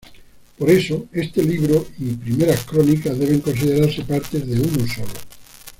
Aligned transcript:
Por 0.57 0.67
eso, 0.71 1.05
este 1.11 1.43
libro 1.43 1.85
y 1.99 2.05
I 2.05 2.37
Crónicas 2.65 3.19
deben 3.19 3.39
considerarse 3.39 4.03
partes 4.03 4.47
de 4.47 4.59
uno 4.59 4.87
solo. 4.91 5.13